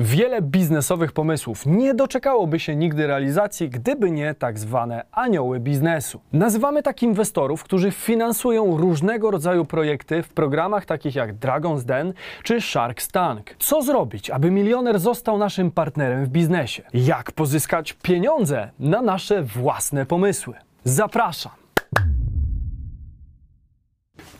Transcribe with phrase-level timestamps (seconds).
[0.00, 6.20] Wiele biznesowych pomysłów nie doczekałoby się nigdy realizacji, gdyby nie tak zwane anioły biznesu.
[6.32, 12.60] Nazywamy tak inwestorów, którzy finansują różnego rodzaju projekty w programach takich jak Dragon's Den czy
[12.60, 13.54] Shark Tank.
[13.58, 16.82] Co zrobić, aby milioner został naszym partnerem w biznesie?
[16.94, 20.54] Jak pozyskać pieniądze na nasze własne pomysły?
[20.84, 21.67] Zapraszam!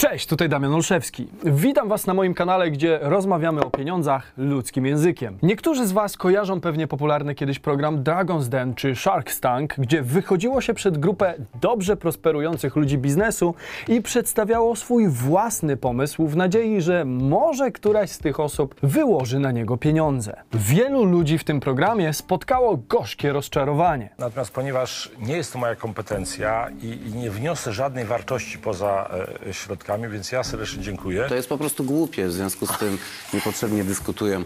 [0.01, 1.29] Cześć, tutaj Damian Olszewski.
[1.45, 5.39] Witam Was na moim kanale, gdzie rozmawiamy o pieniądzach ludzkim językiem.
[5.43, 10.61] Niektórzy z Was kojarzą pewnie popularny kiedyś program Dragon's Den czy Shark Tank, gdzie wychodziło
[10.61, 13.55] się przed grupę dobrze prosperujących ludzi biznesu
[13.89, 19.53] i przedstawiało swój własny pomysł w nadziei, że może któraś z tych osób wyłoży na
[19.53, 20.37] niego pieniądze.
[20.53, 24.11] Wielu ludzi w tym programie spotkało gorzkie rozczarowanie.
[24.19, 29.11] Natomiast ponieważ nie jest to moja kompetencja i, i nie wniosę żadnej wartości poza
[29.47, 31.25] e, środkami, więc ja serdecznie dziękuję.
[31.29, 32.99] To jest po prostu głupie, w związku z tym
[33.35, 34.43] niepotrzebnie dyskutują.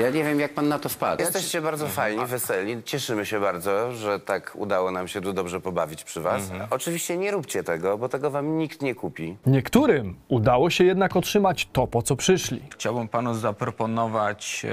[0.00, 1.22] Ja nie wiem, jak pan na to wpadł.
[1.22, 2.82] Jesteście bardzo fajni, weseli.
[2.82, 6.42] Cieszymy się bardzo, że tak udało nam się tu dobrze pobawić przy was.
[6.70, 9.36] Oczywiście nie róbcie tego, bo tego wam nikt nie kupi.
[9.46, 12.62] Niektórym udało się jednak otrzymać to, po co przyszli.
[12.74, 14.66] Chciałbym panu zaproponować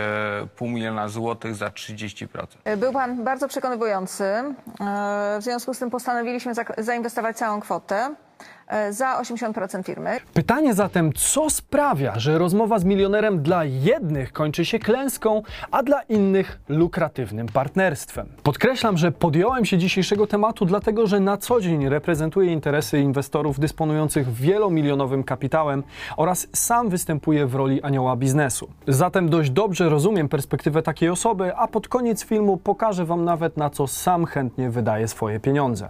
[0.43, 2.27] e, pół miliona złotych za 30%.
[2.77, 4.23] Był pan bardzo przekonywujący.
[4.23, 4.53] E,
[5.39, 8.15] W związku z tym postanowiliśmy zak- zainwestować całą kwotę e,
[8.89, 10.17] za 80% firmy.
[10.33, 16.01] Pytanie zatem, co sprawia, że rozmowa z milionerem dla jednych kończy się klęską, a dla
[16.01, 18.29] innych lukratywnym partnerstwem?
[18.43, 24.33] Podkreślam, że podjąłem się dzisiejszego tematu, dlatego że na co dzień reprezentuję interesy inwestorów dysponujących
[24.33, 25.83] wielomilionowym kapitałem
[26.17, 28.69] oraz sam występuję w roli anioła biznesu.
[28.87, 33.69] Zatem dość dobrze rozumiem perspektywę takiej osoby, a pod koniec filmu pokażę Wam nawet na
[33.69, 35.89] co sam chętnie wydaje swoje pieniądze.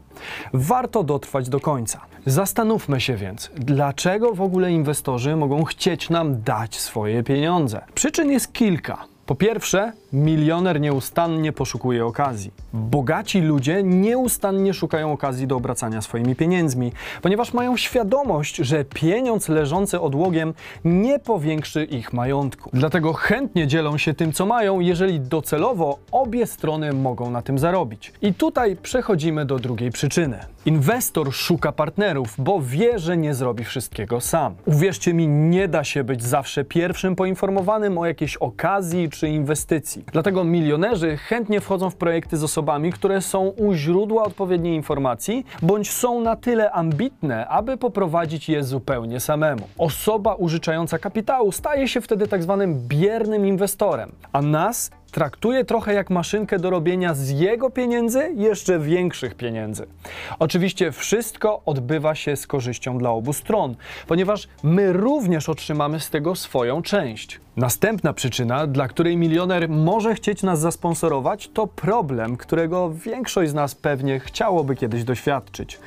[0.53, 2.01] Warto dotrwać do końca.
[2.25, 7.81] Zastanówmy się więc, dlaczego w ogóle inwestorzy mogą chcieć nam dać swoje pieniądze?
[7.95, 9.05] Przyczyn jest kilka.
[9.25, 12.51] Po pierwsze, milioner nieustannie poszukuje okazji.
[12.73, 19.99] Bogaci ludzie nieustannie szukają okazji do obracania swoimi pieniędzmi, ponieważ mają świadomość, że pieniądz leżący
[20.01, 20.53] odłogiem
[20.85, 22.69] nie powiększy ich majątku.
[22.73, 28.13] Dlatego chętnie dzielą się tym, co mają, jeżeli docelowo obie strony mogą na tym zarobić.
[28.21, 30.39] I tutaj przechodzimy do drugiej przyczyny.
[30.65, 34.55] Inwestor szuka partnerów, bo wie, że nie zrobi wszystkiego sam.
[34.65, 39.98] Uwierzcie mi, nie da się być zawsze pierwszym poinformowanym o jakiejś okazji czy inwestycji.
[40.11, 45.91] Dlatego milionerzy chętnie wchodzą w projekty z osobami, które są u źródła odpowiedniej informacji, bądź
[45.91, 49.67] są na tyle ambitne, aby poprowadzić je zupełnie samemu.
[49.77, 56.09] Osoba użyczająca kapitału staje się wtedy tak zwanym biernym inwestorem, a nas traktuje trochę jak
[56.09, 59.87] maszynkę do robienia z jego pieniędzy jeszcze większych pieniędzy.
[60.39, 63.75] Oczywiście wszystko odbywa się z korzyścią dla obu stron,
[64.07, 67.39] ponieważ my również otrzymamy z tego swoją część.
[67.57, 73.75] Następna przyczyna, dla której milioner może chcieć nas zasponsorować, to problem, którego większość z nas
[73.75, 75.79] pewnie chciałoby kiedyś doświadczyć.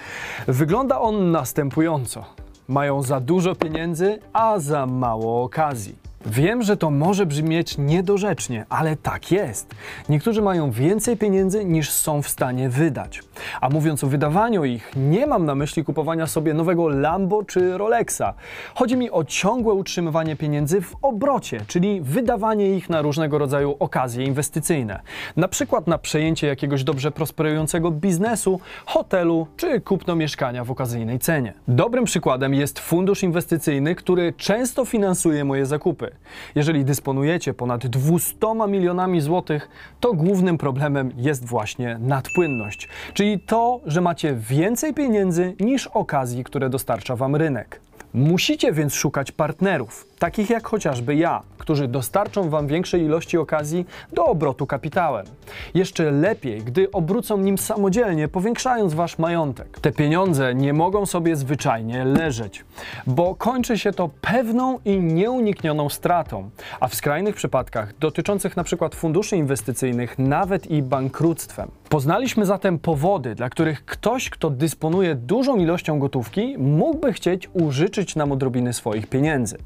[0.49, 2.25] Wygląda on następująco.
[2.69, 6.02] Mają za dużo pieniędzy, a za mało okazji.
[6.27, 9.75] Wiem, że to może brzmieć niedorzecznie, ale tak jest.
[10.09, 13.23] Niektórzy mają więcej pieniędzy niż są w stanie wydać.
[13.61, 18.35] A mówiąc o wydawaniu ich, nie mam na myśli kupowania sobie nowego Lambo czy Rolexa.
[18.75, 24.25] Chodzi mi o ciągłe utrzymywanie pieniędzy w obrocie, czyli wydawanie ich na różnego rodzaju okazje
[24.25, 25.01] inwestycyjne.
[25.37, 31.55] Na przykład na przejęcie jakiegoś dobrze prosperującego biznesu, hotelu czy kupno mieszkania w okazyjnej cenie.
[31.69, 36.12] Dobrym przykładem jest fundusz inwestycyjny, który często finansuje moje zakupy.
[36.55, 38.37] Jeżeli dysponujecie ponad 200
[38.69, 39.69] milionami złotych,
[40.01, 46.71] to głównym problemem jest właśnie nadpłynność, czyli to, że macie więcej pieniędzy niż okazji, które
[46.71, 47.81] dostarcza wam rynek.
[48.15, 54.25] Musicie więc szukać partnerów, takich jak chociażby ja, którzy dostarczą Wam większej ilości okazji do
[54.27, 55.27] obrotu kapitałem.
[55.75, 59.81] Jeszcze lepiej, gdy obrócą nim samodzielnie, powiększając Wasz majątek.
[59.81, 62.65] Te pieniądze nie mogą sobie zwyczajnie leżeć,
[63.07, 66.51] bo kończy się to pewną i nieuniknioną stratą,
[66.81, 68.89] a w skrajnych przypadkach dotyczących np.
[68.95, 71.71] funduszy inwestycyjnych nawet i bankructwem.
[71.89, 78.33] Poznaliśmy zatem powody, dla których ktoś, kto dysponuje dużą ilością gotówki, mógłby chcieć użyczyć nam
[78.33, 79.59] odrobiny swoich pieniędzy.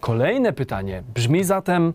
[0.00, 1.92] Kolejne pytanie brzmi zatem,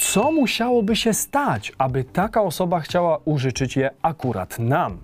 [0.00, 4.98] co musiałoby się stać, aby taka osoba chciała użyczyć je akurat nam?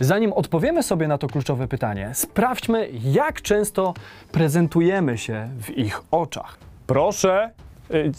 [0.00, 3.94] Zanim odpowiemy sobie na to kluczowe pytanie, sprawdźmy, jak często
[4.32, 6.56] prezentujemy się w ich oczach.
[6.86, 7.50] Proszę.
[7.94, 8.12] y,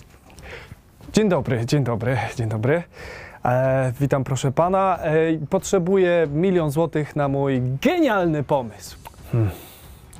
[1.13, 2.83] Dzień dobry, dzień dobry, dzień dobry.
[3.45, 4.99] E, witam, proszę pana.
[4.99, 5.13] E,
[5.49, 8.97] potrzebuję milion złotych na mój genialny pomysł.
[9.31, 9.49] Hmm.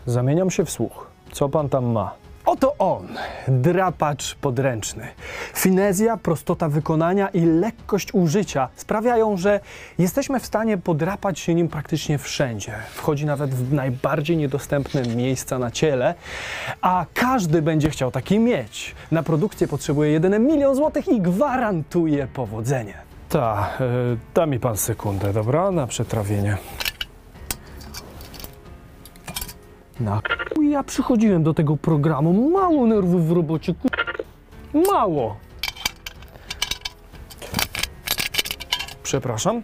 [0.05, 1.07] Zamieniam się w słuch.
[1.31, 2.11] Co pan tam ma?
[2.53, 3.07] Oto on,
[3.47, 5.07] drapacz podręczny.
[5.53, 9.59] Finezja, prostota wykonania i lekkość użycia sprawiają, że
[9.97, 12.71] jesteśmy w stanie podrapać się nim praktycznie wszędzie.
[12.93, 16.15] Wchodzi nawet w najbardziej niedostępne miejsca na ciele,
[16.81, 18.95] a każdy będzie chciał taki mieć.
[19.11, 22.93] Na produkcję potrzebuje jedynie milion złotych i gwarantuje powodzenie.
[23.29, 23.83] Tak,
[24.33, 25.71] da mi pan sekundę, dobra?
[25.71, 26.57] Na przetrawienie.
[29.99, 30.21] Na
[30.61, 32.49] ja przychodziłem do tego programu.
[32.49, 33.73] Mało nerwów w robocie.
[34.91, 35.35] Mało.
[39.03, 39.61] Przepraszam.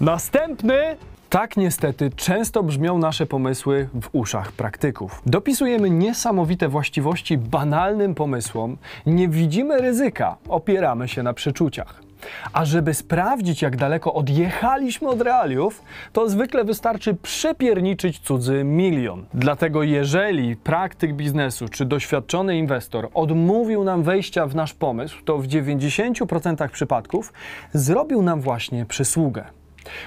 [0.00, 0.96] Następny!
[1.30, 5.22] Tak niestety często brzmią nasze pomysły w uszach praktyków.
[5.26, 8.76] Dopisujemy niesamowite właściwości banalnym pomysłom,
[9.06, 12.03] nie widzimy ryzyka, opieramy się na przeczuciach.
[12.52, 15.82] A żeby sprawdzić, jak daleko odjechaliśmy od realiów,
[16.12, 19.24] to zwykle wystarczy przepierniczyć cudzy milion.
[19.34, 25.46] Dlatego jeżeli praktyk biznesu czy doświadczony inwestor odmówił nam wejścia w nasz pomysł, to w
[25.46, 27.32] 90% przypadków
[27.72, 29.63] zrobił nam właśnie przysługę.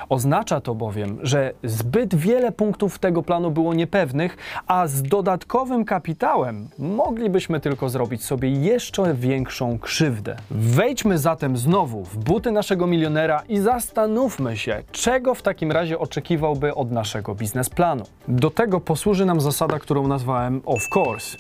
[0.10, 4.38] Oznacza to bowiem, że zbyt wiele punktów tego planu było niepewnych,
[4.68, 10.36] a z dodatkowym kapitałem moglibyśmy tylko zrobić sobie jeszcze większą krzywdę.
[10.52, 16.76] Wejdźmy zatem znowu w buty naszego milionera i zastanówmy się, czego w takim razie oczekiwałby
[16.76, 18.04] od naszego biznesplanu.
[18.28, 21.38] Do tego posłuży nam zasada, którą nazwałem of course,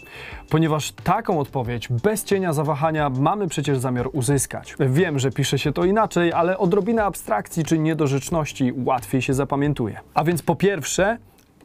[0.50, 4.76] ponieważ taką odpowiedź bez cienia zawahania mamy przecież zamiar uzyskać.
[4.80, 8.27] Wiem, że pisze się to inaczej, ale odrobina abstrakcji czy niedorzeczności
[8.86, 10.00] łatwiej się zapamiętuje.
[10.14, 11.18] A więc po pierwsze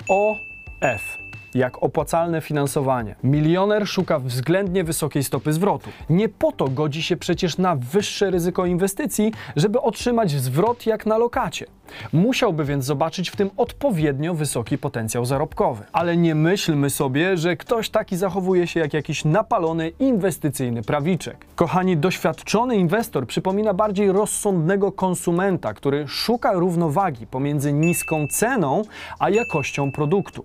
[0.09, 1.23] OF
[1.55, 3.15] jak opłacalne finansowanie.
[3.25, 5.91] Milioner szuka względnie wysokiej stopy zwrotu.
[6.11, 11.19] Nie po to godzi się przecież na wyższe ryzyko inwestycji, żeby otrzymać zwrot jak na
[11.19, 11.67] lokacie.
[12.13, 15.85] Musiałby więc zobaczyć w tym odpowiednio wysoki potencjał zarobkowy.
[15.93, 21.37] Ale nie myślmy sobie, że ktoś taki zachowuje się jak jakiś napalony inwestycyjny prawiczek.
[21.55, 28.83] Kochani, doświadczony inwestor przypomina bardziej rozsądnego konsumenta, który szuka równowagi pomiędzy niską ceną
[29.19, 30.45] a jakością produktu.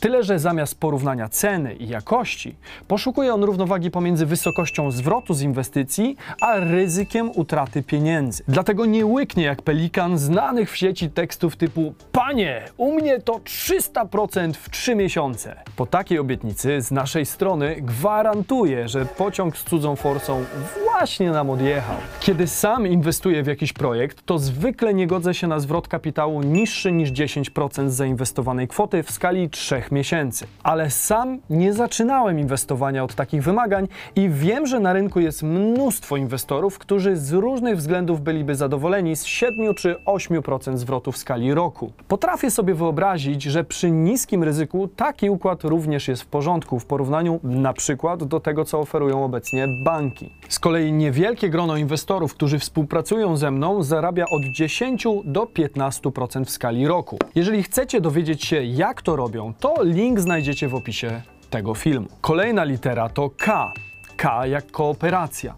[0.00, 2.54] Tyle, że zamiast porównania ceny i jakości,
[2.88, 8.44] poszukuje on równowagi pomiędzy wysokością zwrotu z inwestycji, a ryzykiem utraty pieniędzy.
[8.48, 14.52] Dlatego nie łyknie jak pelikan znanych w sieci tekstów typu Panie, u mnie to 300%
[14.52, 15.56] w 3 miesiące.
[15.76, 20.44] Po takiej obietnicy z naszej strony gwarantuję, że pociąg z cudzą forsą
[20.84, 21.96] właśnie nam odjechał.
[22.20, 26.92] Kiedy sam inwestuję w jakiś projekt, to zwykle nie godzę się na zwrot kapitału niższy
[26.92, 30.46] niż 10% z zainwestowanej kwoty w skali 3 miesięcy.
[30.62, 36.16] Ale sam nie zaczynałem inwestowania od takich wymagań i wiem, że na rynku jest mnóstwo
[36.16, 41.92] inwestorów, którzy z różnych względów byliby zadowoleni z 7 czy 8% zwrotu w skali roku.
[42.08, 47.40] Potrafię sobie wyobrazić, że przy niskim ryzyku taki układ również jest w porządku w porównaniu
[47.42, 50.30] na przykład do tego, co oferują obecnie banki.
[50.48, 56.50] Z kolei niewielkie grono inwestorów, którzy współpracują ze mną, zarabia od 10 do 15% w
[56.50, 57.18] skali roku.
[57.34, 62.08] Jeżeli chcecie dowiedzieć się, jak to robią, to link znajdziecie w opisie tego filmu.
[62.20, 63.72] Kolejna litera to K.
[64.22, 65.54] K jak kooperacja.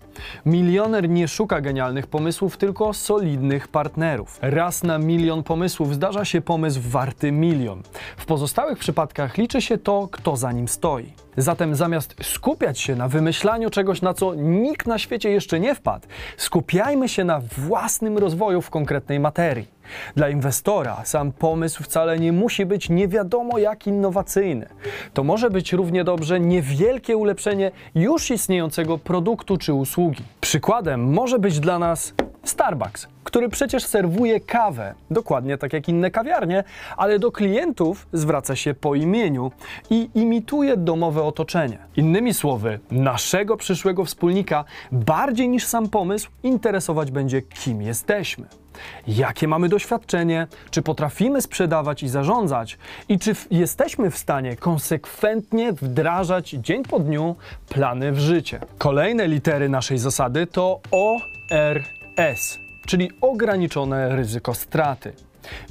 [0.46, 4.38] Milioner nie szuka genialnych pomysłów, tylko solidnych partnerów.
[4.42, 7.82] Raz na milion pomysłów zdarza się pomysł warty milion.
[8.16, 11.12] W pozostałych przypadkach liczy się to, kto za nim stoi.
[11.36, 16.06] Zatem zamiast skupiać się na wymyślaniu czegoś, na co nikt na świecie jeszcze nie wpadł,
[16.36, 19.73] skupiajmy się na własnym rozwoju w konkretnej materii.
[20.16, 24.68] Dla inwestora sam pomysł wcale nie musi być nie wiadomo jak innowacyjny.
[25.14, 30.22] To może być równie dobrze niewielkie ulepszenie już istniejącego produktu czy usługi.
[30.40, 32.14] Przykładem może być dla nas
[32.44, 36.64] Starbucks, który przecież serwuje kawę, dokładnie tak jak inne kawiarnie,
[36.96, 39.52] ale do klientów zwraca się po imieniu
[39.90, 41.78] i imituje domowe otoczenie.
[41.96, 48.63] Innymi słowy, naszego przyszłego wspólnika bardziej niż sam pomysł interesować będzie, kim jesteśmy.
[49.06, 52.78] Jakie mamy doświadczenie, czy potrafimy sprzedawać i zarządzać,
[53.08, 57.36] i czy jesteśmy w stanie konsekwentnie wdrażać dzień po dniu
[57.68, 58.60] plany w życie.
[58.78, 65.12] Kolejne litery naszej zasady to ORS, czyli ograniczone ryzyko straty.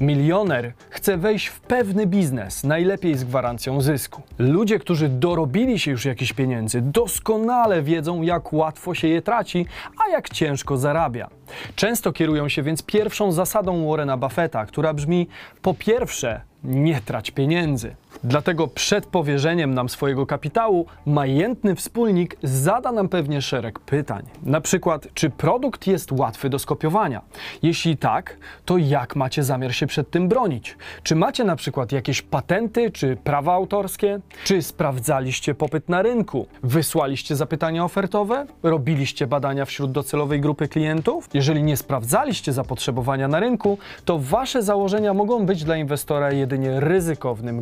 [0.01, 4.21] Milioner chce wejść w pewny biznes, najlepiej z gwarancją zysku.
[4.39, 9.65] Ludzie, którzy dorobili się już jakichś pieniędzy, doskonale wiedzą, jak łatwo się je traci,
[10.05, 11.29] a jak ciężko zarabia.
[11.75, 15.27] Często kierują się więc pierwszą zasadą Warrena Buffetta, która brzmi:
[15.61, 17.95] po pierwsze, nie trać pieniędzy.
[18.23, 24.23] Dlatego przed powierzeniem nam swojego kapitału majętny wspólnik zada nam pewnie szereg pytań.
[24.43, 27.21] Na przykład, czy produkt jest łatwy do skopiowania?
[27.61, 30.77] Jeśli tak, to jak macie zamiar się przed tym bronić?
[31.03, 34.19] Czy macie na przykład jakieś patenty czy prawa autorskie?
[34.43, 36.47] Czy sprawdzaliście popyt na rynku?
[36.63, 38.45] Wysłaliście zapytania ofertowe?
[38.63, 41.29] Robiliście badania wśród docelowej grupy klientów?
[41.33, 47.61] Jeżeli nie sprawdzaliście zapotrzebowania na rynku, to wasze założenia mogą być dla inwestora jedynie ryzykownym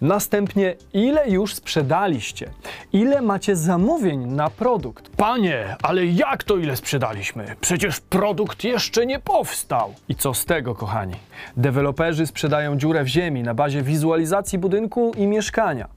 [0.00, 2.50] Następnie, ile już sprzedaliście?
[2.92, 5.16] Ile macie zamówień na produkt?
[5.16, 7.56] Panie, ale jak to ile sprzedaliśmy?
[7.60, 9.94] Przecież produkt jeszcze nie powstał.
[10.08, 11.14] I co z tego, kochani?
[11.56, 15.88] Deweloperzy sprzedają dziurę w ziemi na bazie wizualizacji budynku i mieszkania.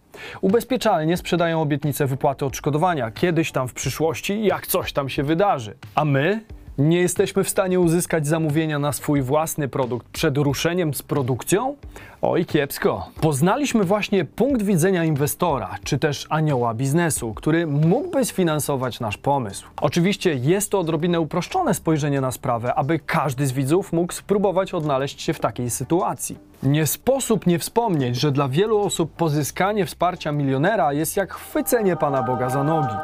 [0.42, 5.76] Ubezpieczalnie sprzedają obietnicę wypłaty odszkodowania kiedyś tam w przyszłości, jak coś tam się wydarzy.
[5.96, 6.42] A my
[6.78, 11.76] nie jesteśmy w stanie uzyskać zamówienia na swój własny produkt przed ruszeniem z produkcją?
[12.28, 13.10] Oj, kiepsko.
[13.22, 19.68] Poznaliśmy właśnie punkt widzenia inwestora, czy też anioła biznesu, który mógłby sfinansować nasz pomysł.
[19.82, 25.22] Oczywiście jest to odrobinę uproszczone spojrzenie na sprawę, aby każdy z widzów mógł spróbować odnaleźć
[25.22, 26.38] się w takiej sytuacji.
[26.64, 32.24] Nie sposób nie wspomnieć, że dla wielu osób pozyskanie wsparcia milionera jest jak chwycenie Pana
[32.24, 32.96] Boga za nogi.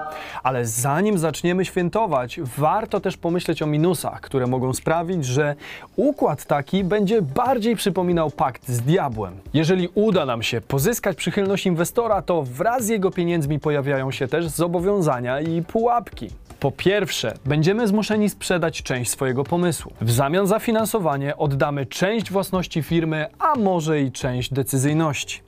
[0.43, 5.55] Ale zanim zaczniemy świętować, warto też pomyśleć o minusach, które mogą sprawić, że
[5.95, 9.33] układ taki będzie bardziej przypominał pakt z diabłem.
[9.53, 14.47] Jeżeli uda nam się pozyskać przychylność inwestora, to wraz z jego pieniędzmi pojawiają się też
[14.47, 16.29] zobowiązania i pułapki.
[16.61, 19.93] Po pierwsze, będziemy zmuszeni sprzedać część swojego pomysłu.
[20.01, 25.41] W zamian za finansowanie oddamy część własności firmy, a może i część decyzyjności.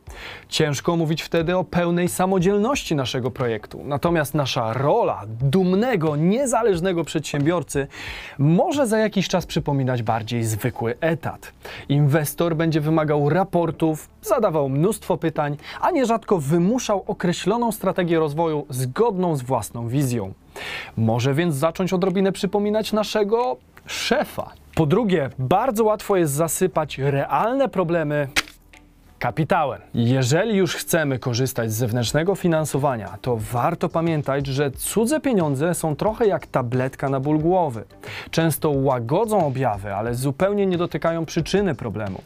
[0.50, 3.82] Ciężko mówić wtedy o pełnej samodzielności naszego projektu.
[3.84, 7.88] Natomiast nasza rola dumnego, niezależnego przedsiębiorcy
[8.38, 11.54] może za jakiś czas przypominać bardziej zwykły etat.
[11.90, 19.42] Inwestor będzie wymagał raportów, zadawał mnóstwo pytań, a nierzadko wymuszał określoną strategię rozwoju zgodną z
[19.42, 20.34] własną wizją.
[20.98, 24.52] Może więc zacząć odrobinę przypominać naszego szefa.
[24.76, 28.28] Po drugie, bardzo łatwo jest zasypać realne problemy
[29.24, 29.82] kapitałem.
[29.94, 36.28] Jeżeli już chcemy korzystać z zewnętrznego finansowania, to warto pamiętać, że cudze pieniądze są trochę
[36.28, 37.84] jak tabletka na ból głowy.
[38.32, 42.22] Często łagodzą objawy, ale zupełnie nie dotykają przyczyny problemu.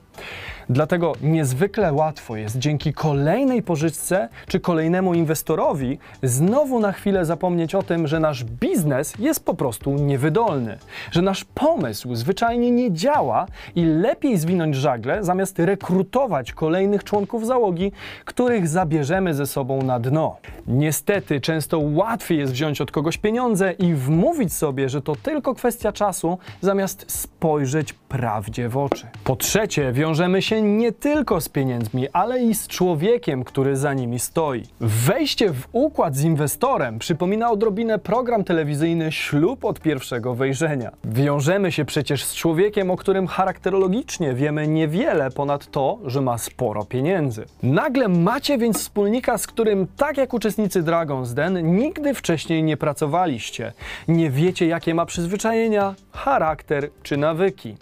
[0.69, 7.83] Dlatego niezwykle łatwo jest dzięki kolejnej pożyczce czy kolejnemu inwestorowi znowu na chwilę zapomnieć o
[7.83, 10.77] tym, że nasz biznes jest po prostu niewydolny,
[11.11, 13.45] że nasz pomysł zwyczajnie nie działa
[13.75, 17.91] i lepiej zwinąć żagle zamiast rekrutować kolejnych członków załogi,
[18.25, 20.37] których zabierzemy ze sobą na dno.
[20.67, 25.91] Niestety często łatwiej jest wziąć od kogoś pieniądze i wmówić sobie, że to tylko kwestia
[25.91, 29.07] czasu, zamiast spojrzeć prawdzie w oczy.
[29.23, 34.19] Po trzecie, wiążemy się nie tylko z pieniędzmi, ale i z człowiekiem, który za nimi
[34.19, 34.63] stoi.
[34.79, 40.91] Wejście w układ z inwestorem przypomina odrobinę program telewizyjny Ślub od pierwszego wejrzenia.
[41.03, 46.85] Wiążemy się przecież z człowiekiem, o którym charakterologicznie wiemy niewiele ponad to, że ma sporo
[46.85, 47.45] pieniędzy.
[47.63, 53.73] Nagle macie więc wspólnika, z którym, tak jak uczestnicy Dragon's Den, nigdy wcześniej nie pracowaliście.
[54.07, 57.75] Nie wiecie, jakie ma przyzwyczajenia, charakter czy nawyki.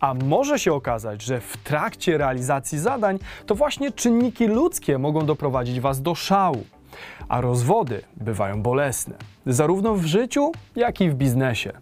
[0.00, 5.80] A może się okazać, że w trakcie realizacji zadań to właśnie czynniki ludzkie mogą doprowadzić
[5.80, 6.64] Was do szału.
[7.28, 9.14] A rozwody bywają bolesne,
[9.46, 11.72] zarówno w życiu, jak i w biznesie.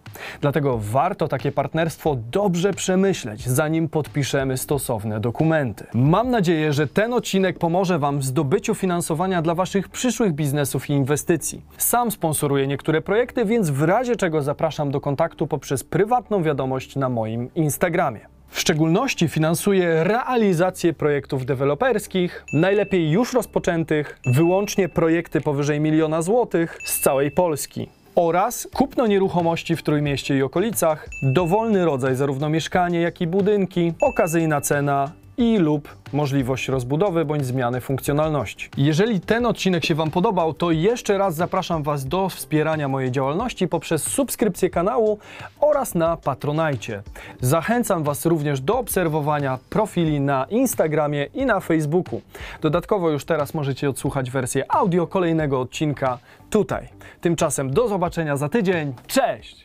[0.41, 5.85] Dlatego warto takie partnerstwo dobrze przemyśleć, zanim podpiszemy stosowne dokumenty.
[5.93, 10.93] Mam nadzieję, że ten odcinek pomoże Wam w zdobyciu finansowania dla Waszych przyszłych biznesów i
[10.93, 11.61] inwestycji.
[11.77, 17.09] Sam sponsoruję niektóre projekty, więc w razie czego zapraszam do kontaktu poprzez prywatną wiadomość na
[17.09, 18.38] moim Instagramie.
[18.49, 26.99] W szczególności finansuje realizację projektów deweloperskich, najlepiej już rozpoczętych, wyłącznie projekty powyżej miliona złotych z
[26.99, 27.89] całej Polski.
[28.15, 34.61] Oraz kupno nieruchomości w Trójmieście i okolicach, dowolny rodzaj zarówno mieszkanie, jak i budynki, okazyjna
[34.61, 38.69] cena i lub możliwość rozbudowy bądź zmiany funkcjonalności.
[38.77, 43.67] Jeżeli ten odcinek się Wam podobał, to jeszcze raz zapraszam Was do wspierania mojej działalności
[43.67, 45.19] poprzez subskrypcję kanału
[45.61, 47.03] oraz na Patronajcie.
[47.41, 52.21] Zachęcam Was również do obserwowania profili na Instagramie i na Facebooku.
[52.61, 56.17] Dodatkowo już teraz możecie odsłuchać wersję audio kolejnego odcinka
[56.49, 56.87] tutaj.
[57.21, 58.93] Tymczasem do zobaczenia za tydzień.
[59.07, 59.57] Cześć!